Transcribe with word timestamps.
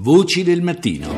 Voci 0.00 0.44
del 0.44 0.62
mattino. 0.62 1.08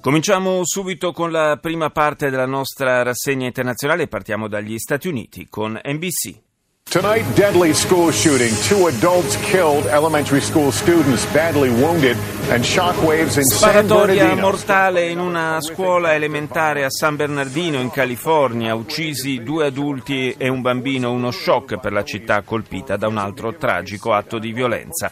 Cominciamo 0.00 0.60
subito 0.62 1.10
con 1.10 1.32
la 1.32 1.58
prima 1.60 1.90
parte 1.90 2.30
della 2.30 2.46
nostra 2.46 3.02
rassegna 3.02 3.46
internazionale 3.46 4.06
partiamo 4.06 4.46
dagli 4.46 4.78
Stati 4.78 5.08
Uniti 5.08 5.48
con 5.50 5.72
NBC. 5.72 6.40
Tonight, 6.88 7.34
deadly 7.34 7.74
school 7.74 8.12
shooting. 8.12 8.54
Two 8.68 8.86
adults 8.86 9.36
killed, 9.50 9.86
elementary 9.86 10.40
school 10.40 10.70
students 10.70 11.26
badly 11.32 11.68
wounded, 11.68 12.16
and 12.48 12.62
shockwaves 12.62 13.36
in 13.36 13.44
San 13.44 13.58
Sparatoria 13.58 14.36
mortale 14.36 15.10
in 15.10 15.18
una 15.18 15.60
scuola 15.60 16.14
elementare 16.14 16.84
a 16.84 16.90
San 16.90 17.16
Bernardino 17.16 17.80
in 17.80 17.90
California, 17.90 18.72
uccisi 18.74 19.42
due 19.42 19.66
adulti 19.66 20.32
e 20.38 20.48
un 20.48 20.62
bambino, 20.62 21.10
uno 21.10 21.32
shock 21.32 21.78
per 21.80 21.92
la 21.92 22.04
città 22.04 22.40
colpita 22.42 22.96
da 22.96 23.08
un 23.08 23.18
altro 23.18 23.56
tragico 23.56 24.12
atto 24.12 24.38
di 24.38 24.52
violenza. 24.52 25.10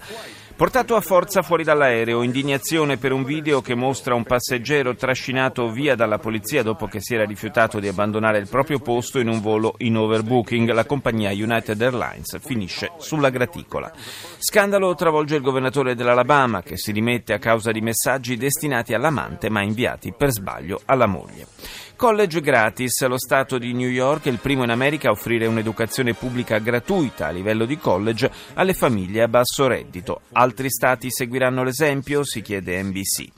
Portato 0.57 0.97
a 0.97 1.03
forza 1.03 1.43
fuori 1.43 1.65
dall'aereo, 1.65 2.23
indignazione 2.23 2.97
per 2.97 3.13
un 3.13 3.25
video 3.25 3.61
che 3.61 3.75
mostra 3.75 4.15
un 4.15 4.25
passeggero 4.25 4.95
trascinato 4.95 5.69
via 5.69 5.95
dalla 5.95 6.17
polizia 6.17 6.63
dopo 6.63 6.87
che 6.87 6.99
si 7.03 7.15
era 7.15 7.27
rifiutato 7.27 7.79
di 7.79 7.89
abbandonare 7.89 8.39
il 8.39 8.49
proprio 8.49 8.79
posto 8.79 9.19
in 9.19 9.29
un 9.29 9.43
volo 9.43 9.75
in 9.81 9.99
overbooking. 9.99 10.71
La 10.71 10.87
compagnia 10.87 11.31
United 11.31 11.79
Airlines 11.79 12.39
finisce 12.41 12.93
sulla 12.97 13.29
graticola. 13.29 13.93
Scandalo 14.39 14.95
travolge 14.95 15.37
il 15.37 15.43
governatore 15.43 15.95
dell'Alabama 15.95 16.63
che 16.63 16.79
si 16.79 16.91
rimette 16.91 17.35
a 17.35 17.39
causa 17.39 17.71
di 17.71 17.83
messaggi 17.83 18.39
destinati 18.39 18.95
all'amante 18.95 19.51
ma 19.51 19.61
inviati 19.61 20.15
per 20.17 20.31
sbaglio 20.31 20.81
alla 20.87 21.07
moglie. 21.07 21.49
College 21.97 22.43
gratis, 22.43 23.07
lo 23.07 23.17
Stato 23.17 23.57
di 23.57 23.73
New 23.73 23.89
York 23.89 24.27
è 24.27 24.29
il 24.29 24.39
primo 24.39 24.65
in 24.65 24.69
America 24.69 25.09
a 25.09 25.13
offrire 25.13 25.47
un'educazione 25.47 26.13
pubblica 26.13 26.59
gratuita 26.59 27.29
a 27.29 27.31
livello 27.31 27.65
di 27.65 27.79
college 27.79 28.31
alle 28.53 28.75
famiglie 28.75 29.23
a 29.23 29.29
basso 29.29 29.67
reddito. 29.67 30.21
Altri 30.47 30.71
Stati 30.71 31.11
seguiranno 31.11 31.65
l'esempio? 31.65 32.23
Si 32.23 32.41
chiede 32.41 32.81
NBC. 32.81 33.29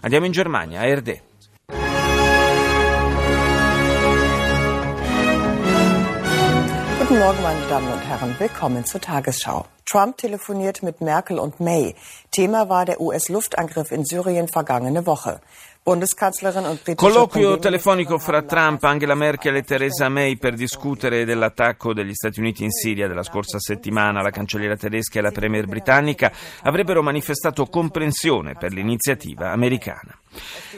Andiamo 0.00 0.24
in 0.24 0.32
Germania, 0.32 0.80
a 0.80 0.86
Erde. 0.86 1.22
Guten 6.98 7.18
Morgen, 7.18 7.42
meine 7.42 7.66
Damen 7.68 7.92
und 7.92 8.00
Herren. 8.08 8.34
Willkommen 8.38 8.86
zur 8.86 9.02
Tagesschau. 9.02 9.66
Trump 9.84 10.16
telefoniert 10.16 10.82
mit 10.82 11.02
Merkel 11.02 11.38
und 11.38 11.60
May. 11.60 11.94
Thema 12.30 12.70
war 12.70 12.86
der 12.86 12.98
US-Luftangriff 12.98 13.92
in 13.92 14.06
Syrien 14.06 14.48
vergangene 14.48 15.04
Woche. 15.04 15.42
Colloquio 16.94 17.58
telefonico 17.58 18.16
fra 18.16 18.40
Trump, 18.40 18.82
Angela 18.84 19.14
Merkel 19.14 19.56
e 19.56 19.62
Theresa 19.64 20.08
May 20.08 20.38
per 20.38 20.54
discutere 20.54 21.26
dell'attacco 21.26 21.92
degli 21.92 22.14
Stati 22.14 22.40
Uniti 22.40 22.64
in 22.64 22.70
Siria 22.70 23.06
della 23.06 23.22
scorsa 23.22 23.58
settimana. 23.58 24.22
La 24.22 24.30
cancelliera 24.30 24.76
tedesca 24.76 25.18
e 25.18 25.22
la 25.22 25.30
premier 25.30 25.66
britannica 25.66 26.32
avrebbero 26.62 27.02
manifestato 27.02 27.66
comprensione 27.66 28.54
per 28.54 28.72
l'iniziativa 28.72 29.52
americana. 29.52 30.18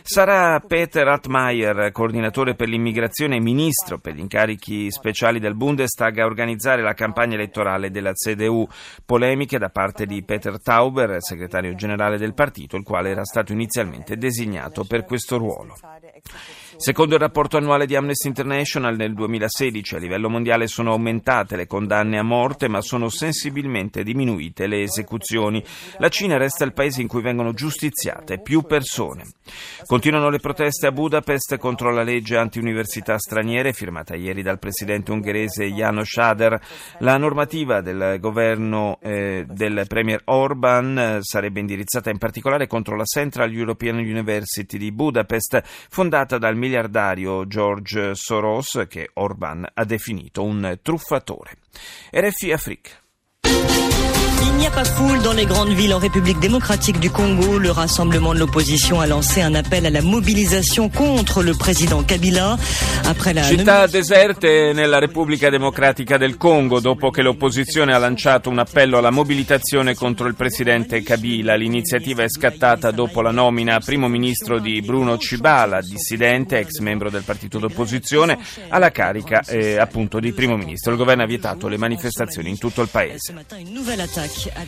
Sarà 0.03 0.61
Peter 0.61 1.07
Altmaier, 1.09 1.91
coordinatore 1.91 2.55
per 2.55 2.69
l'immigrazione 2.69 3.37
e 3.37 3.41
ministro 3.41 3.99
per 3.99 4.15
gli 4.15 4.21
incarichi 4.21 4.91
speciali 4.91 5.39
del 5.39 5.55
Bundestag, 5.55 6.19
a 6.19 6.27
organizzare 6.27 6.83
la 6.83 6.93
campagna 6.95 7.35
elettorale 7.35 7.91
della 7.91 8.13
CDU. 8.13 8.69
Polemiche 9.05 9.59
da 9.59 9.71
parte 9.71 10.05
di 10.05 10.23
Peter 10.23 10.61
Tauber, 10.61 11.17
segretario 11.23 11.75
generale 11.75 12.19
del 12.19 12.35
partito, 12.35 12.77
il 12.77 12.85
quale 12.85 13.11
era 13.11 13.25
stato 13.25 13.53
inizialmente 13.53 14.17
designato 14.17 14.85
per 14.85 14.96
questo 15.05 15.37
ruolo. 15.37 15.75
Secondo 16.77 17.15
il 17.15 17.21
rapporto 17.21 17.57
annuale 17.57 17.87
di 17.87 17.97
Amnesty 17.97 18.29
International, 18.29 18.97
nel 18.97 19.15
2016 19.15 19.95
a 19.95 19.99
livello 19.99 20.29
mondiale 20.29 20.67
sono 20.67 20.93
aumentate 20.93 21.57
le 21.57 21.67
condanne 21.67 22.19
a 22.19 22.23
morte, 22.23 22.69
ma 22.69 22.81
sono 22.81 23.09
sensibilmente 23.09 24.03
diminuite 24.03 24.67
le 24.67 24.83
esecuzioni. 24.83 25.65
La 25.99 26.09
Cina 26.09 26.37
resta 26.37 26.65
il 26.65 26.73
paese 26.73 27.01
in 27.01 27.09
cui 27.09 27.23
vengono 27.23 27.53
giustiziate 27.53 28.41
più 28.41 28.63
persone. 28.63 29.25
Continuano 29.87 30.29
le 30.29 30.39
proteste 30.39 30.87
a 30.87 30.93
Budapest 30.93 31.57
contro 31.57 31.91
la 31.91 32.03
legge 32.03 32.37
anti-università 32.37 33.19
straniere 33.19 33.73
firmata 33.73 34.15
ieri 34.15 34.43
dal 34.43 34.59
presidente 34.59 35.13
ungherese 35.13 35.71
János 35.71 36.11
Sáder. 36.11 36.61
La 36.99 37.17
normativa 37.17 37.81
del 37.81 38.19
governo 38.21 38.99
eh, 39.01 39.45
del 39.49 39.85
premier 39.89 40.23
Orban 40.25 40.99
eh, 40.99 41.19
sarebbe 41.21 41.61
indirizzata 41.61 42.11
in 42.11 42.19
particolare 42.19 42.67
contro 42.67 42.97
la 42.97 43.05
Central 43.05 43.53
European 43.53 43.97
University 43.97 44.79
di 44.79 44.86
Budapest, 44.93 45.63
fondata 45.89 46.39
dal 46.39 46.57
miliardario 46.57 47.47
George 47.47 48.15
Soros, 48.15 48.85
che 48.89 49.11
Orban 49.15 49.67
ha 49.73 49.85
definito 49.85 50.43
un 50.43 50.79
truffatore. 50.83 51.57
RFI 52.11 52.53
Afrique. 52.53 52.91
Il 54.43 54.53
n'y 54.59 54.67
a 54.67 54.71
pas 54.71 54.85
foule 54.85 55.21
dans 55.23 55.33
les 55.33 55.47
grandes 55.47 55.73
villes 55.73 55.95
en 55.95 55.99
République 55.99 56.39
démocratique 56.39 56.99
du 56.99 57.11
Congo. 57.11 57.59
Le 57.59 57.71
rassemblement 57.71 58.35
de 58.35 58.39
l'opposition 58.39 59.01
a 59.01 59.07
lancé 59.07 59.41
un 59.41 59.55
appel 59.55 59.87
à 59.87 59.91
la 59.91 60.03
mobilisation 60.03 60.89
contre 60.89 61.43
le 61.43 61.55
président 61.55 62.03
Kabila. 62.03 62.57
Après 63.05 63.33
la 63.33 63.43
Città 63.43 63.87
deserte 63.87 64.73
nella 64.75 64.99
Repubblica 64.99 65.51
Democratica 65.51 66.17
del 66.17 66.37
Congo 66.37 66.81
dopo 66.81 67.11
che 67.11 67.23
l'opposizione 67.23 67.95
ha 67.95 67.99
lanciato 67.99 68.51
un 68.51 68.59
appello 68.59 68.99
alla 68.99 69.11
mobilitazione 69.11 69.95
contro 69.95 70.27
il 70.27 70.35
presidente 70.35 71.03
Kabila. 71.03 71.55
L'iniziativa 71.55 72.23
è 72.23 72.29
scattata 72.29 72.91
dopo 72.91 73.21
la 73.23 73.31
nomina 73.31 73.77
a 73.77 73.81
primo 73.81 74.09
ministro 74.09 74.59
di 74.59 74.81
Bruno 74.81 75.19
Cibala, 75.19 75.81
dissidente, 75.81 76.59
ex 76.59 76.79
membro 76.79 77.11
del 77.11 77.23
partito 77.23 77.59
d'opposizione, 77.59 78.39
alla 78.69 78.91
carica 78.91 79.43
eh, 79.47 79.79
appunto 79.79 80.19
di 80.19 80.33
primo 80.33 80.57
ministro. 80.57 80.93
Il 80.93 80.99
governo 80.99 81.23
ha 81.23 81.27
vietato 81.27 81.69
le 81.69 81.77
manifestazioni 81.77 82.49
in 82.51 82.59
tutto 82.59 82.83
il 82.83 82.89
paese. 82.89 83.35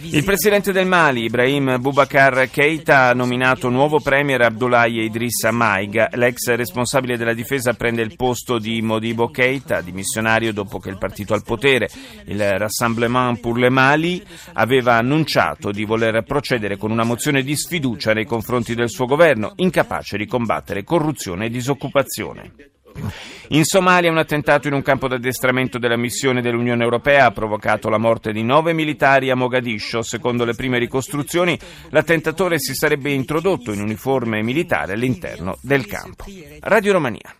Il 0.02 0.22
presidente 0.22 0.70
del 0.70 0.86
Mali, 0.86 1.24
Ibrahim 1.24 1.80
Boubacar 1.80 2.48
Keita, 2.48 3.08
ha 3.08 3.12
nominato 3.12 3.68
nuovo 3.68 3.98
premier 3.98 4.42
Abdoulaye 4.42 5.02
Idrissa 5.02 5.50
Maiga. 5.50 6.08
L'ex 6.12 6.54
responsabile 6.54 7.16
della 7.16 7.34
difesa 7.34 7.74
prende 7.74 8.02
il 8.02 8.14
posto 8.14 8.58
di 8.58 8.80
Modibo 8.82 9.30
Keita, 9.30 9.80
dimissionario 9.80 10.52
dopo 10.52 10.78
che 10.78 10.90
il 10.90 10.98
partito 10.98 11.34
al 11.34 11.42
potere, 11.42 11.88
il 12.26 12.58
Rassemblement 12.58 13.40
pour 13.40 13.58
le 13.58 13.68
Mali, 13.68 14.24
aveva 14.52 14.94
annunciato 14.94 15.72
di 15.72 15.84
voler 15.84 16.22
procedere 16.22 16.76
con 16.76 16.92
una 16.92 17.04
mozione 17.04 17.42
di 17.42 17.56
sfiducia 17.56 18.12
nei 18.12 18.26
confronti 18.26 18.76
del 18.76 18.88
suo 18.88 19.06
governo, 19.06 19.54
incapace 19.56 20.16
di 20.16 20.26
combattere 20.26 20.84
corruzione 20.84 21.46
e 21.46 21.50
disoccupazione. 21.50 22.52
In 23.50 23.64
Somalia 23.64 24.10
un 24.10 24.18
attentato 24.18 24.68
in 24.68 24.74
un 24.74 24.82
campo 24.82 25.08
d'addestramento 25.08 25.78
della 25.78 25.96
missione 25.96 26.42
dell'Unione 26.42 26.82
Europea 26.82 27.26
ha 27.26 27.30
provocato 27.30 27.88
la 27.88 27.96
morte 27.96 28.30
di 28.30 28.42
nove 28.42 28.74
militari 28.74 29.30
a 29.30 29.36
Mogadiscio. 29.36 30.02
Secondo 30.02 30.44
le 30.44 30.54
prime 30.54 30.78
ricostruzioni, 30.78 31.58
l'attentatore 31.88 32.58
si 32.58 32.74
sarebbe 32.74 33.10
introdotto 33.10 33.72
in 33.72 33.80
uniforme 33.80 34.42
militare 34.42 34.92
all'interno 34.92 35.56
del 35.62 35.86
campo. 35.86 36.26
Radio 36.60 36.92
Romania. 36.92 37.37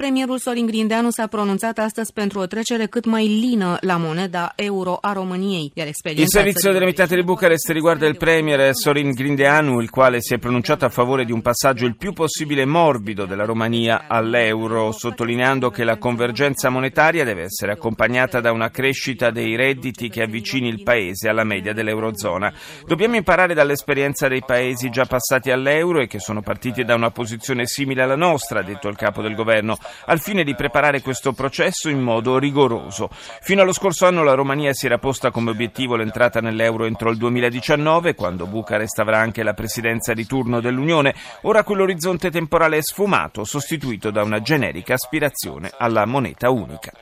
Premierul 0.00 0.38
Sorin 0.38 0.66
Grindeanu 0.66 1.10
s-a 1.10 1.26
pronunțat 1.26 1.78
astăzi 1.78 2.12
pentru 2.12 2.38
o 2.38 2.46
trecere 2.46 2.86
cât 2.86 3.04
mai 3.04 3.26
lină 3.26 3.76
la 3.80 3.96
moneda 3.96 4.52
euro 4.56 4.98
a 5.00 5.12
României, 5.12 5.72
iar 5.74 5.86
Il 5.86 5.92
servizio 6.26 6.60
țării- 6.60 6.72
dell'emittente 6.72 7.14
di 7.14 7.22
Bucarest 7.22 7.68
riguarda 7.70 8.06
il 8.06 8.16
premier 8.16 8.70
Sorin 8.72 9.10
Grindeanu, 9.10 9.80
il 9.80 9.90
quale 9.90 10.20
si 10.20 10.34
è 10.34 10.38
pronunciato 10.38 10.84
a 10.84 10.88
favore 10.88 11.24
di 11.24 11.32
un 11.32 11.42
passaggio 11.42 11.84
il 11.84 11.96
più 11.96 12.12
possibile 12.12 12.64
morbido 12.64 13.26
della 13.26 13.44
Romania 13.44 14.04
all'euro, 14.08 14.92
sottolineando 14.92 15.68
che 15.70 15.84
la 15.84 15.98
convergenza 15.98 16.70
monetaria 16.70 17.24
deve 17.24 17.42
essere 17.42 17.72
accompagnata 17.72 18.40
da 18.40 18.52
una 18.52 18.70
crescita 18.70 19.30
dei 19.30 19.54
redditi 19.54 20.08
che 20.08 20.22
avvicini 20.22 20.68
il 20.68 20.82
paese 20.82 21.28
alla 21.28 21.44
media 21.44 21.74
dell'eurozona. 21.74 22.50
Dobbiamo 22.86 23.16
imparare 23.16 23.52
dall'esperienza 23.52 24.28
dei 24.28 24.42
paesi 24.46 24.88
già 24.88 25.04
passati 25.04 25.50
all'euro 25.50 26.00
e 26.00 26.06
che 26.06 26.20
sono 26.20 26.40
partiti 26.40 26.84
da 26.84 26.94
una 26.94 27.10
posizione 27.10 27.66
simile 27.66 28.02
alla 28.02 28.16
nostra, 28.16 28.60
ha 28.60 28.64
detto 28.64 28.88
il 28.88 28.96
capo 28.96 29.20
del 29.20 29.34
governo, 29.34 29.76
al 30.06 30.20
fine 30.20 30.44
di 30.44 30.54
preparare 30.54 31.00
questo 31.00 31.32
processo 31.32 31.88
in 31.88 32.00
modo 32.00 32.38
rigoroso. 32.38 33.08
Fino 33.40 33.62
allo 33.62 33.72
scorso 33.72 34.06
anno 34.06 34.22
la 34.22 34.34
Romania 34.34 34.72
si 34.72 34.86
era 34.86 34.98
posta 34.98 35.30
come 35.30 35.50
obiettivo 35.50 35.96
l'entrata 35.96 36.40
nell'euro 36.40 36.84
entro 36.84 37.10
il 37.10 37.16
2019, 37.16 38.14
quando 38.14 38.46
Bucarest 38.46 38.98
avrà 38.98 39.18
anche 39.18 39.42
la 39.42 39.54
presidenza 39.54 40.12
di 40.12 40.26
turno 40.26 40.60
dell'Unione. 40.60 41.14
Ora 41.42 41.64
quell'orizzonte 41.64 42.30
temporale 42.30 42.78
è 42.78 42.82
sfumato, 42.82 43.44
sostituito 43.44 44.10
da 44.10 44.22
una 44.22 44.40
generica 44.40 44.94
aspirazione 44.94 45.70
alla 45.76 46.06
moneta 46.06 46.50
unica. 46.50 46.92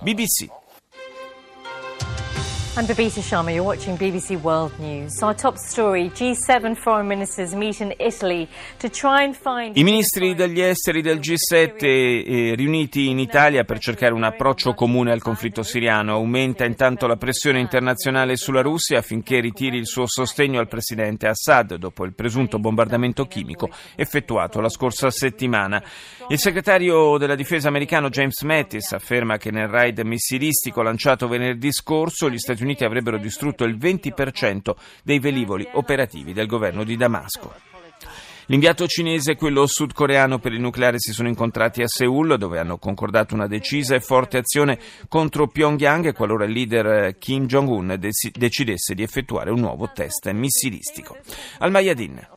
BBC. 0.00 0.66
I'm 2.78 2.86
Babita 2.86 3.20
Sharma. 3.20 3.52
You're 3.52 3.64
watching 3.64 3.96
BBC 3.96 4.40
World 4.40 4.70
News. 4.78 5.20
Our 5.20 5.34
top 5.34 5.56
story 5.56 6.10
G7 6.10 6.76
foreign 6.76 7.08
ministers 7.08 7.52
meet 7.52 7.80
in 7.80 7.92
Italy 7.98 8.46
to 8.78 8.88
try 8.88 9.24
and 9.24 9.34
find. 9.34 9.76
I 9.76 9.82
ministri 9.82 10.36
degli 10.36 10.60
esteri 10.60 11.02
del 11.02 11.18
G7 11.18 11.74
eh, 11.80 12.54
riuniti 12.54 13.08
in 13.08 13.18
Italia 13.18 13.64
per 13.64 13.80
cercare 13.80 14.14
un 14.14 14.22
approccio 14.22 14.74
comune 14.74 15.10
al 15.10 15.20
conflitto 15.20 15.64
siriano. 15.64 16.12
Aumenta 16.12 16.64
intanto 16.64 17.08
la 17.08 17.16
pressione 17.16 17.58
internazionale 17.58 18.36
sulla 18.36 18.62
Russia 18.62 18.98
affinché 18.98 19.40
ritiri 19.40 19.76
il 19.76 19.88
suo 19.88 20.06
sostegno 20.06 20.60
al 20.60 20.68
presidente 20.68 21.26
Assad 21.26 21.74
dopo 21.74 22.04
il 22.04 22.14
presunto 22.14 22.60
bombardamento 22.60 23.26
chimico 23.26 23.70
effettuato 23.96 24.60
la 24.60 24.68
scorsa 24.68 25.10
settimana. 25.10 25.82
Il 26.28 26.38
segretario 26.38 27.16
della 27.18 27.34
difesa 27.34 27.66
americano 27.66 28.08
James 28.08 28.40
Mattis 28.42 28.92
afferma 28.92 29.36
che 29.36 29.50
nel 29.50 29.66
raid 29.66 29.98
missilistico 30.00 30.80
lanciato 30.80 31.26
venerdì 31.26 31.72
scorso 31.72 32.30
gli 32.30 32.38
Stati 32.38 32.62
Uniti 32.62 32.66
Uniti 32.67 32.83
avrebbero 32.83 33.17
distrutto 33.17 33.63
il 33.63 33.77
20% 33.77 34.73
dei 35.03 35.19
velivoli 35.19 35.67
operativi 35.73 36.33
del 36.33 36.47
governo 36.47 36.83
di 36.83 36.97
Damasco. 36.97 37.53
L'inviato 38.47 38.87
cinese 38.87 39.31
e 39.31 39.35
quello 39.35 39.65
sudcoreano 39.65 40.37
per 40.37 40.51
il 40.51 40.59
nucleare 40.59 40.99
si 40.99 41.13
sono 41.13 41.29
incontrati 41.29 41.81
a 41.81 41.87
Seoul, 41.87 42.37
dove 42.37 42.59
hanno 42.59 42.77
concordato 42.77 43.33
una 43.33 43.47
decisa 43.47 43.95
e 43.95 44.01
forte 44.01 44.37
azione 44.37 44.79
contro 45.07 45.47
Pyongyang 45.47 46.13
qualora 46.13 46.43
il 46.43 46.51
leader 46.51 46.85
eh, 46.85 47.17
Kim 47.17 47.45
Jong-un 47.45 47.97
decidesse 47.97 48.95
di 48.95 49.01
effettuare 49.01 49.49
un 49.49 49.61
nuovo 49.61 49.91
test 49.93 50.29
missilistico. 50.31 51.15
Al 51.59 51.71
Mayadin. 51.71 52.27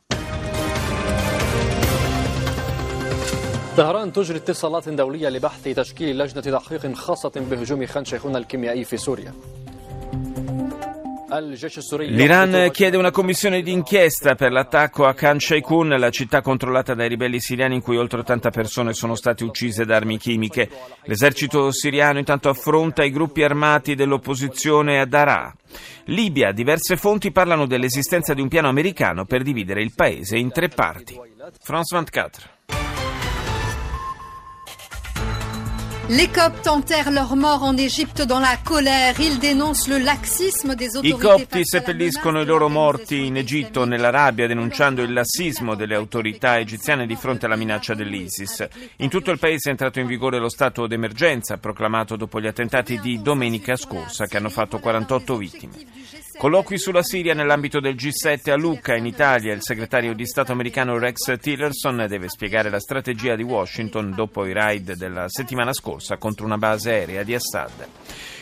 طهران 3.77 4.13
تجري 4.13 4.39
اتصالات 4.39 4.89
دولية 4.89 5.29
لبحث 5.29 5.69
تشكيل 5.69 6.19
لجنة 6.19 6.41
تحقيق 6.41 6.93
خاصة 6.93 7.33
بهجوم 7.37 7.87
خان 7.87 8.05
شيخون 8.05 8.37
الكيميائي 8.37 8.85
في 8.85 8.97
سوريا 8.97 9.33
L'Iran 11.34 12.70
chiede 12.74 12.98
una 12.98 13.10
commissione 13.10 13.62
d'inchiesta 13.62 14.36
per 14.36 14.52
l'attacco 14.52 15.06
a 15.06 15.14
Khan 15.14 15.40
Sheikhoun, 15.40 15.88
la 15.98 16.10
città 16.10 16.42
controllata 16.42 16.94
dai 16.94 17.08
ribelli 17.08 17.40
siriani 17.40 17.76
in 17.76 17.82
cui 17.82 17.96
oltre 17.96 18.20
80 18.20 18.50
persone 18.50 18.92
sono 18.92 19.16
state 19.16 19.46
uccise 19.46 19.86
da 19.86 19.96
armi 19.96 20.18
chimiche. 20.18 20.70
L'esercito 21.04 21.72
siriano 21.72 22.20
intanto 22.20 22.50
affronta 22.50 23.06
i 23.06 23.12
gruppi 23.12 23.44
armati 23.44 23.96
dell'opposizione 23.96 25.00
a 25.00 25.06
Daraa. 25.06 25.56
Libia, 26.06 26.52
diverse 26.52 26.98
fonti 26.98 27.32
parlano 27.32 27.66
dell'esistenza 27.66 28.34
di 28.34 28.42
un 28.42 28.50
piano 28.50 28.68
americano 28.68 29.24
per 29.24 29.42
dividere 29.42 29.82
il 29.82 29.94
paese 29.96 30.38
in 30.38 30.52
tre 30.52 30.68
parti. 30.68 31.18
France 31.62 31.96
24. 31.96 32.50
Les 36.14 36.28
Coptes 36.28 36.68
enterrent 36.68 37.10
leurs 37.10 37.38
morts 37.38 37.64
en 37.64 37.78
Égypte 37.78 38.22
dans 38.22 38.42
la 38.42 38.58
colère. 38.58 39.18
Ils 39.22 39.40
dénoncent 39.40 39.88
le 39.88 39.98
laxisme 39.98 40.76
des 40.76 40.98
autorités. 40.98 41.16
I 41.16 41.18
copti 41.18 41.62
seppelliscono 41.64 42.42
i 42.42 42.46
loro 42.46 42.68
morti 42.68 43.28
in 43.28 43.38
Egitto 43.38 43.86
nella 43.86 44.10
rabbia 44.10 44.46
denunciando 44.46 45.04
il 45.04 45.14
lassismo 45.14 45.74
delle 45.74 45.96
autorità 45.96 46.60
egiziane 46.60 47.08
di 47.08 47.16
fronte 47.16 47.46
alla 47.46 47.56
minaccia 47.56 47.94
dell'ISIS. 47.94 48.68
In 48.98 49.10
tutto 49.10 49.32
il 49.32 49.40
paese 49.40 49.70
è 49.70 49.72
entrato 49.72 50.02
in 50.02 50.06
vigore 50.08 50.38
lo 50.38 50.50
stato 50.50 50.86
d'emergenza 50.86 51.56
proclamato 51.56 52.18
dopo 52.18 52.42
gli 52.42 52.48
attentati 52.48 53.00
di 53.00 53.22
domenica 53.22 53.78
scorsa 53.78 54.26
che 54.26 54.36
hanno 54.36 54.50
fatto 54.50 54.80
48 54.80 55.38
vittime. 55.38 55.74
Colloqui 56.38 56.80
sulla 56.80 57.04
Siria 57.04 57.36
nell'ambito 57.36 57.80
del 57.80 57.94
G7 57.94 58.50
a 58.50 58.56
Lucca, 58.56 58.96
in 58.96 59.06
Italia. 59.06 59.54
Il 59.54 59.62
segretario 59.62 60.16
di 60.16 60.26
Stato 60.26 60.52
americano 60.52 60.98
Rex 60.98 61.38
Tillerson 61.40 62.08
deve 62.10 62.30
spiegare 62.30 62.72
la 62.72 62.80
strategia 62.80 63.36
di 63.36 63.44
Washington 63.44 64.12
dopo 64.16 64.48
i 64.48 64.52
raid 64.52 64.96
della 64.96 65.26
settimana 65.28 65.72
scorsa 65.72 66.01
contro 66.18 66.46
una 66.46 66.58
base 66.58 66.92
aerea 66.92 67.24
di 67.24 67.34
Assad. 67.34 67.88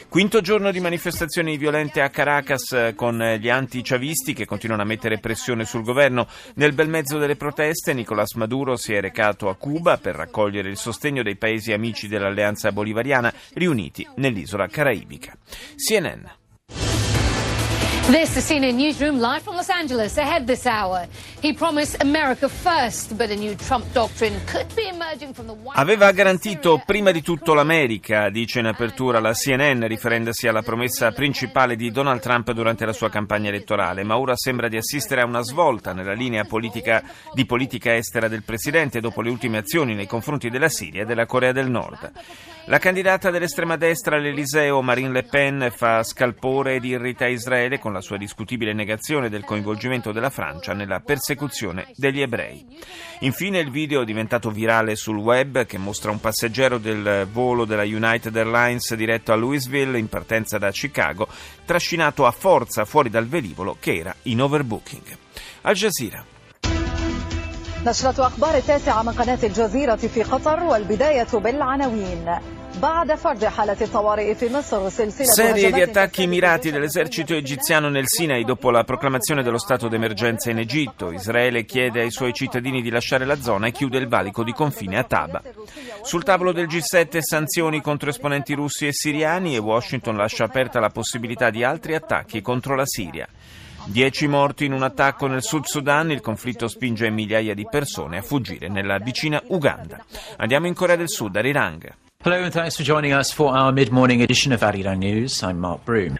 Quinto 0.10 0.42
giorno 0.42 0.72
di 0.72 0.80
manifestazioni 0.80 1.56
violente 1.56 2.02
a 2.02 2.10
Caracas 2.10 2.94
con 2.96 3.20
gli 3.40 3.48
anti-chavisti 3.48 4.34
che 4.34 4.48
continuano 4.48 4.82
a 4.82 4.86
mettere 4.86 5.20
pressione 5.20 5.66
sul 5.66 5.84
governo. 5.84 6.28
Nel 6.56 6.74
bel 6.74 6.90
mezzo 6.90 7.20
delle 7.20 7.36
proteste 7.36 7.94
Nicolás 7.94 8.34
Maduro 8.34 8.76
si 8.76 8.92
è 8.92 9.02
recato 9.02 9.50
a 9.50 9.56
Cuba 9.56 9.98
per 9.98 10.16
raccogliere 10.16 10.68
il 10.68 10.78
sostegno 10.78 11.22
dei 11.22 11.36
paesi 11.36 11.74
amici 11.74 12.08
dell'alleanza 12.08 12.72
bolivariana 12.72 13.32
riuniti 13.54 14.08
nell'isola 14.16 14.66
caraibica. 14.66 15.38
CNN 15.76 16.26
This 18.10 18.38
is 18.38 18.50
CNN 18.50 18.74
Newsroom 18.74 19.20
live 19.20 19.44
from 19.44 19.54
Los 19.54 19.70
Angeles. 19.70 20.18
Ahead 20.18 20.48
this 20.48 20.66
hour, 20.66 21.08
he 21.44 21.54
promised 21.54 22.02
America 22.02 22.50
first, 22.50 23.16
but 23.16 23.30
a 23.30 23.36
new 23.36 23.54
Trump 23.54 23.86
doctrine 23.94 24.34
could 24.48 24.66
be 24.76 24.88
emerging 24.88 25.32
from 25.36 25.46
the 25.46 25.54
White 25.54 25.78
Aveva 25.78 26.12
garantito 26.12 26.82
prima 26.84 27.12
di 27.12 27.22
tutto 27.22 27.54
l'America, 27.54 28.32
dice 28.32 28.62
in 28.62 28.66
apertura 28.66 29.20
la 29.20 29.34
CNN, 29.34 29.86
riferendosi 29.86 30.48
alla 30.48 30.64
promessa 30.64 31.12
principale 31.12 31.76
di 31.76 31.92
Donald 31.92 32.20
Trump 32.20 32.52
durante 32.52 32.84
la 32.84 32.94
sua 32.94 33.12
campagna 33.12 33.50
elettorale, 33.50 34.04
ma 34.04 34.18
ora 34.18 34.36
sembra 34.36 34.70
di 34.70 34.78
assistere 34.78 35.22
a 35.22 35.26
una 35.26 35.44
svolta 35.44 35.94
nella 35.94 36.14
linea 36.14 36.46
politica, 36.46 37.04
di 37.32 37.46
politica 37.46 37.94
estera 37.94 38.28
del 38.28 38.42
presidente 38.42 39.02
dopo 39.02 39.22
le 39.22 39.30
ultime 39.30 39.60
azioni 39.60 39.94
nei 39.94 40.08
confronti 40.08 40.50
della 40.50 40.70
Siria 40.70 41.04
e 41.04 41.06
della 41.06 41.28
Corea 41.28 41.52
del 41.52 41.70
Nord. 41.70 42.12
La 42.66 42.78
candidata 42.78 43.32
dell'estrema 43.32 43.78
destra 43.78 44.18
all'Eliseo, 44.18 44.82
Marine 44.84 45.12
Le 45.12 45.24
Pen, 45.24 45.72
fa 45.76 46.04
scalpore 46.04 46.76
ed 46.76 46.86
irrita 46.86 47.26
Israele 47.26 47.80
con 47.80 47.94
la 47.94 47.99
sua 48.00 48.17
discutibile 48.17 48.73
negazione 48.73 49.29
del 49.29 49.44
coinvolgimento 49.44 50.12
della 50.12 50.31
Francia 50.31 50.73
nella 50.73 51.00
persecuzione 51.00 51.88
degli 51.97 52.21
ebrei. 52.21 52.67
Infine 53.21 53.59
il 53.59 53.71
video 53.71 54.05
diventato 54.05 54.50
virale 54.50 54.97
sul 54.97 55.17
web 55.17 55.67
che 55.67 55.79
mostra 55.79 56.11
un 56.11 56.21
passeggero 56.21 56.79
del 56.79 57.26
volo 57.31 57.65
della 57.65 57.82
United 57.82 58.37
Airlines 58.37 58.94
diretto 58.94 59.32
a 59.32 59.37
Louisville 59.37 59.99
in 59.99 60.09
partenza 60.09 60.59
da 60.59 60.71
Chicago, 60.71 61.29
trascinato 61.65 62.26
a 62.26 62.31
forza 62.31 62.85
fuori 62.85 63.11
dal 63.11 63.26
velivolo 63.26 63.76
che 63.79 63.97
era 63.97 64.15
in 64.23 64.41
overbooking. 64.41 65.17
Al 65.62 65.75
Jazeera. 65.75 66.25
نشرة 67.87 68.26
أخبار 68.26 68.56
التاسعة 68.56 69.03
من 69.03 69.12
قناة 69.12 69.38
الجزيرة 69.43 69.97
في 69.97 70.23
قطر 70.23 70.62
والبداية 70.62 71.29
بالعناوين 71.35 72.38
Serie 75.25 75.71
di 75.71 75.81
attacchi 75.81 76.27
mirati 76.27 76.71
dell'esercito 76.71 77.33
egiziano 77.33 77.89
nel 77.89 78.07
Sinai 78.07 78.45
dopo 78.45 78.69
la 78.69 78.83
proclamazione 78.83 79.44
dello 79.44 79.57
stato 79.57 79.88
d'emergenza 79.88 80.50
in 80.50 80.60
Egitto. 80.60 81.12
Israele 81.12 81.66
chiede 81.66 82.01
ai 82.01 82.12
suoi 82.12 82.31
cittadini 82.31 82.81
di 82.81 82.89
lasciare 82.89 83.25
la 83.25 83.42
zona 83.42 83.68
e 83.68 83.71
chiude 83.71 83.98
il 83.98 84.07
valico 84.07 84.44
di 84.44 84.54
confine 84.54 84.98
a 84.98 85.04
Taba. 85.04 85.42
Sul 86.04 86.24
tavolo 86.24 86.51
del 86.54 86.68
G7 86.68 87.19
sanzioni 87.19 87.81
contro 87.81 88.10
esponenti 88.10 88.54
russi 88.54 88.88
e 88.88 88.94
siriani 88.94 89.56
e 89.56 89.60
Washington 89.60 90.15
lascia 90.15 90.45
aperta 90.45 90.80
la 90.80 90.89
possibilità 90.89 91.50
di 91.50 91.63
altri 91.63 91.95
attacchi 91.95 92.42
contro 92.42 92.75
la 92.75 92.86
Siria. 92.86 93.27
Dieci 93.86 94.27
morti 94.27 94.65
in 94.65 94.74
un 94.74 94.83
attacco 94.83 95.27
nel 95.27 95.42
Sud 95.42 95.65
Sudan, 95.65 96.12
il 96.12 96.22
conflitto 96.22 96.68
spinge 96.68 97.10
migliaia 97.10 97.56
di 97.56 97.68
persone 97.69 98.19
a 98.19 98.22
fuggire 98.22 98.69
nella 98.69 99.00
vicina 99.00 99.42
Uganda. 99.48 100.04
Andiamo 100.38 100.68
in 100.68 100.75
Corea 100.75 100.95
del 100.95 101.10
Sud, 101.10 101.36
a 101.36 101.42
Rirang. 101.42 102.07
Hello 102.25 102.44
and 102.44 102.54
thanks 102.54 102.75
for 102.75 102.83
joining 102.83 103.13
us 103.13 103.31
for 103.31 103.56
our 103.56 103.71
mid-morning 103.71 104.21
edition 104.21 104.51
of 104.51 104.60
Arirang 104.60 104.98
News. 104.98 105.42
I'm 105.42 105.57
Mark 105.57 105.86
Broom. 105.86 106.18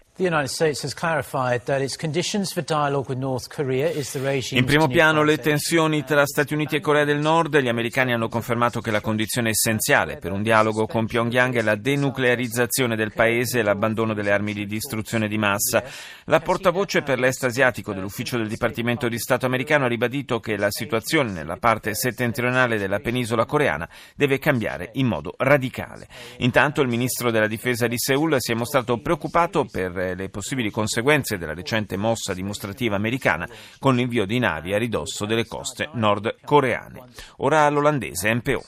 In 4.58 4.66
primo 4.66 4.86
piano 4.86 5.22
le 5.22 5.38
tensioni 5.38 6.04
tra 6.04 6.26
Stati 6.26 6.52
Uniti 6.52 6.76
e 6.76 6.80
Corea 6.80 7.04
del 7.04 7.18
Nord. 7.18 7.58
Gli 7.58 7.68
americani 7.68 8.12
hanno 8.12 8.28
confermato 8.28 8.80
che 8.80 8.90
la 8.90 9.00
condizione 9.00 9.48
essenziale 9.48 10.18
per 10.18 10.32
un 10.32 10.42
dialogo 10.42 10.86
con 10.86 11.06
Pyongyang 11.06 11.56
è 11.56 11.62
la 11.62 11.74
denuclearizzazione 11.74 12.96
del 12.96 13.14
paese 13.14 13.60
e 13.60 13.62
l'abbandono 13.62 14.12
delle 14.12 14.30
armi 14.30 14.52
di 14.52 14.66
distruzione 14.66 15.26
di 15.26 15.38
massa. 15.38 15.82
La 16.24 16.40
portavoce 16.40 17.00
per 17.00 17.18
l'est 17.18 17.42
asiatico 17.44 17.94
dell'ufficio 17.94 18.36
del 18.36 18.48
Dipartimento 18.48 19.08
di 19.08 19.18
Stato 19.18 19.46
americano 19.46 19.86
ha 19.86 19.88
ribadito 19.88 20.38
che 20.38 20.58
la 20.58 20.70
situazione 20.70 21.30
nella 21.30 21.56
parte 21.56 21.94
settentrionale 21.94 22.76
della 22.76 22.98
penisola 22.98 23.46
coreana 23.46 23.88
deve 24.14 24.38
cambiare 24.38 24.90
in 24.94 25.06
modo 25.06 25.34
radicale. 25.38 26.06
Intanto 26.38 26.82
il 26.82 26.88
ministro 26.88 27.30
della 27.30 27.46
difesa 27.46 27.86
di 27.86 27.96
Seoul 27.96 28.36
si 28.38 28.52
è 28.52 28.54
mostrato 28.54 28.98
preoccupato 28.98 29.64
per 29.64 30.08
le 30.14 30.28
possibili 30.28 30.70
conseguenze 30.70 31.38
della 31.38 31.54
recente 31.54 31.96
mossa 31.96 32.34
dimostrativa 32.34 32.96
americana 32.96 33.48
con 33.78 33.94
l'invio 33.94 34.26
di 34.26 34.38
navi 34.38 34.74
a 34.74 34.78
ridosso 34.78 35.26
delle 35.26 35.46
coste 35.46 35.90
nordcoreane. 35.92 37.04
Ora 37.38 37.68
l'olandese 37.68 38.32
NPO. 38.34 38.62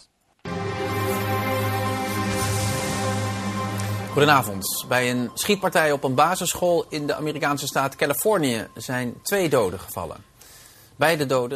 Goedenavond. 4.12 4.84
Bij 4.88 5.10
een 5.10 5.30
schietpartij 5.34 5.92
op 5.92 6.04
een 6.04 6.14
basisschool 6.14 6.86
in 6.88 7.06
de 7.06 7.14
Amerikaanse 7.14 7.66
staat 7.66 7.96
Californië 7.96 8.66
zijn 8.74 9.14
twee 9.22 9.48
doden 9.48 9.80
gevallen. 9.80 10.31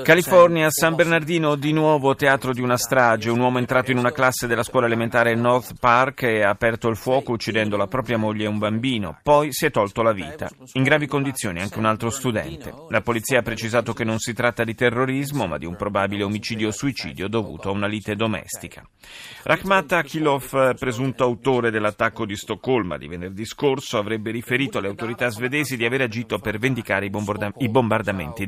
California, 0.02 0.66
San 0.70 0.96
Bernardino, 0.96 1.54
di 1.54 1.70
nuovo 1.70 2.16
teatro 2.16 2.52
di 2.52 2.60
una 2.60 2.76
strage. 2.76 3.30
Un 3.30 3.38
uomo 3.38 3.58
è 3.58 3.60
entrato 3.60 3.92
in 3.92 3.98
una 3.98 4.10
classe 4.10 4.48
della 4.48 4.64
scuola 4.64 4.86
elementare 4.86 5.36
North 5.36 5.74
Park 5.78 6.24
e 6.24 6.42
ha 6.42 6.50
aperto 6.50 6.88
il 6.88 6.96
fuoco 6.96 7.30
uccidendo 7.30 7.76
la 7.76 7.86
propria 7.86 8.18
moglie 8.18 8.46
e 8.46 8.48
un 8.48 8.58
bambino. 8.58 9.20
Poi 9.22 9.52
si 9.52 9.66
è 9.66 9.70
tolto 9.70 10.02
la 10.02 10.10
vita. 10.10 10.50
In 10.72 10.82
gravi 10.82 11.06
condizioni 11.06 11.60
anche 11.60 11.78
un 11.78 11.84
altro 11.84 12.10
studente. 12.10 12.74
La 12.88 13.02
polizia 13.02 13.38
ha 13.38 13.42
precisato 13.42 13.92
che 13.92 14.02
non 14.02 14.18
si 14.18 14.32
tratta 14.32 14.64
di 14.64 14.74
terrorismo, 14.74 15.46
ma 15.46 15.58
di 15.58 15.64
un 15.64 15.76
probabile 15.76 16.24
omicidio-suicidio 16.24 17.28
dovuto 17.28 17.68
a 17.68 17.72
una 17.72 17.86
lite 17.86 18.16
domestica. 18.16 18.84
Rahmat 19.44 19.92
Akilov, 19.92 20.74
presunto 20.76 21.22
autore 21.22 21.70
dell'attacco 21.70 22.26
di 22.26 22.34
Stoccolma 22.34 22.96
di 22.96 23.06
venerdì 23.06 23.44
scorso, 23.44 23.96
avrebbe 23.96 24.32
riferito 24.32 24.78
alle 24.78 24.88
autorità 24.88 25.28
svedesi 25.28 25.76
di 25.76 25.84
aver 25.84 26.00
agito 26.00 26.40
per 26.40 26.58
vendicare 26.58 27.06
i, 27.06 27.10
bombarda- 27.10 27.52
i 27.58 27.68
bombardamenti 27.68 28.44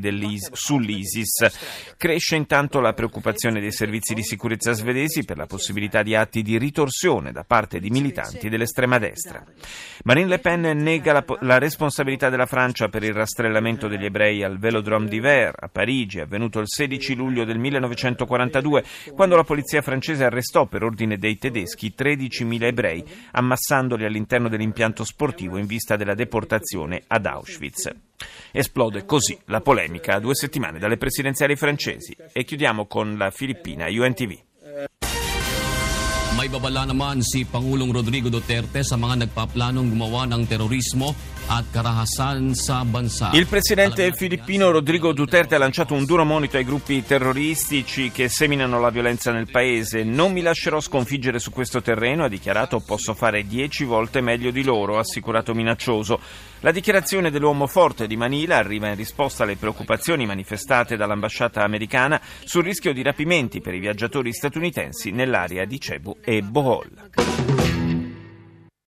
sull'isola 0.51 0.87
sull'ISIS. 0.89 1.95
Cresce 1.97 2.35
intanto 2.35 2.79
la 2.79 2.93
preoccupazione 2.93 3.59
dei 3.59 3.71
servizi 3.71 4.13
di 4.13 4.23
sicurezza 4.23 4.71
svedesi 4.71 5.23
per 5.23 5.37
la 5.37 5.45
possibilità 5.45 6.01
di 6.01 6.15
atti 6.15 6.41
di 6.41 6.57
ritorsione 6.57 7.31
da 7.31 7.43
parte 7.43 7.79
di 7.79 7.89
militanti 7.89 8.49
dell'estrema 8.49 8.97
destra. 8.97 9.43
Marine 10.03 10.27
Le 10.27 10.39
Pen 10.39 10.61
nega 10.61 11.13
la, 11.13 11.25
la 11.41 11.57
responsabilità 11.57 12.29
della 12.29 12.45
Francia 12.45 12.87
per 12.87 13.03
il 13.03 13.13
rastrellamento 13.13 13.87
degli 13.87 14.05
ebrei 14.05 14.43
al 14.43 14.57
Velodrome 14.57 15.07
d'Hiver 15.07 15.53
a 15.59 15.67
Parigi, 15.67 16.19
avvenuto 16.19 16.59
il 16.59 16.67
16 16.67 17.15
luglio 17.15 17.45
del 17.45 17.59
1942, 17.59 18.83
quando 19.13 19.35
la 19.35 19.43
polizia 19.43 19.81
francese 19.81 20.23
arrestò 20.23 20.65
per 20.65 20.83
ordine 20.83 21.17
dei 21.17 21.37
tedeschi 21.37 21.93
13.000 21.97 22.63
ebrei, 22.63 23.03
ammassandoli 23.31 24.05
all'interno 24.05 24.49
dell'impianto 24.49 25.03
sportivo 25.03 25.57
in 25.57 25.65
vista 25.65 25.95
della 25.95 26.15
deportazione 26.15 27.03
ad 27.07 27.25
Auschwitz. 27.25 28.08
Esplode 28.51 29.05
così 29.05 29.37
la 29.45 29.61
polemica 29.61 30.15
a 30.15 30.19
due 30.19 30.35
settimane 30.35 30.79
dalle 30.79 30.97
presidenziali 30.97 31.55
francesi 31.55 32.15
e 32.31 32.43
chiudiamo 32.43 32.85
con 32.87 33.17
la 33.17 33.31
Filippina 33.31 33.87
UNTV. 33.87 34.47
May 36.39 36.47
babala 36.47 36.87
naman 36.87 37.19
si 37.19 37.43
Pangulong 37.43 37.91
Rodrigo 37.91 38.31
Duterte 38.31 38.79
sa 38.79 38.95
mga 38.95 39.27
nagpaplanong 39.27 39.91
gumawa 39.91 40.23
ng 40.31 40.47
terorismo 40.47 41.11
at 41.49 41.65
karahasan 41.71 42.53
sa 42.53 42.83
bansa. 42.85 43.31
Il 43.33 43.47
presidente 43.47 44.11
filippino 44.13 44.69
Rodrigo 44.69 45.11
Duterte 45.13 45.55
ha 45.55 45.57
lanciato 45.57 45.95
un 45.95 46.05
duro 46.05 46.23
monito 46.23 46.57
ai 46.57 46.63
gruppi 46.63 47.03
terroristici 47.03 48.11
che 48.11 48.29
seminano 48.29 48.79
la 48.79 48.91
violenza 48.91 49.31
nel 49.31 49.49
paese. 49.49 50.03
Non 50.03 50.31
mi 50.31 50.41
lascerò 50.41 50.79
sconfiggere 50.79 51.39
su 51.39 51.51
questo 51.51 51.81
terreno, 51.81 52.23
ha 52.23 52.29
dichiarato 52.29 52.79
posso 52.79 53.13
fare 53.15 53.47
dieci 53.47 53.83
volte 53.83 54.21
meglio 54.21 54.51
di 54.51 54.63
loro, 54.63 54.97
ha 54.97 54.99
assicurato 54.99 55.53
minaccioso. 55.55 56.19
La 56.59 56.71
dichiarazione 56.71 57.31
dell'uomo 57.31 57.65
forte 57.65 58.05
di 58.05 58.15
Manila 58.15 58.57
arriva 58.57 58.87
in 58.89 58.95
risposta 58.95 59.43
alle 59.43 59.55
preoccupazioni 59.55 60.25
manifestate 60.25 60.97
dall'ambasciata 60.97 61.63
americana 61.63 62.21
sul 62.43 62.63
rischio 62.63 62.93
di 62.93 63.01
rapimenti 63.01 63.59
per 63.59 63.73
i 63.73 63.79
viaggiatori 63.79 64.31
statunitensi 64.31 65.11
nell'area 65.11 65.65
di 65.65 65.79
Cebu 65.79 66.17
e 66.23 66.41
Bohol. 66.41 67.58